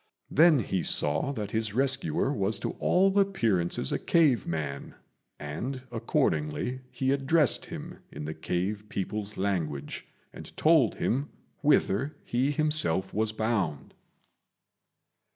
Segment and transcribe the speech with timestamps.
[0.31, 4.95] Then he saw that his rescuer was to all appearances a cave man,
[5.39, 11.29] and accordingly he addressed him in the cave people's language, and told him
[11.61, 13.93] whither he himself was bound.